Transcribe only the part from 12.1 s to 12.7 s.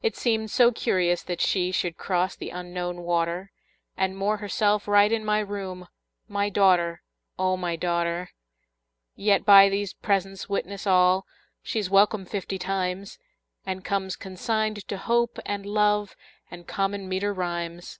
fifty